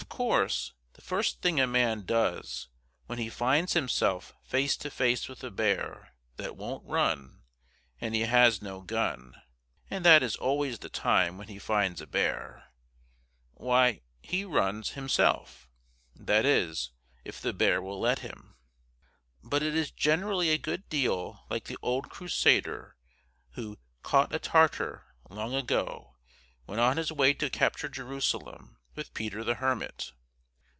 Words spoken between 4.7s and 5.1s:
to